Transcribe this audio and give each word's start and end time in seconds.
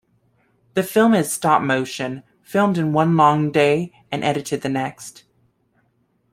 The 0.73 0.81
film 0.81 1.13
is 1.13 1.31
stop 1.31 1.61
motion, 1.61 2.23
filmed 2.41 2.79
in 2.79 2.91
one 2.91 3.15
long 3.15 3.51
day 3.51 3.93
and 4.11 4.23
edited 4.23 4.63
the 4.63 4.67
next. 4.69 5.25